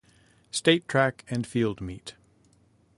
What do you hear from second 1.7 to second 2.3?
Meet.